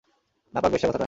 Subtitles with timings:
[0.53, 0.99] নাপাক বেশ্যা কোথাকার!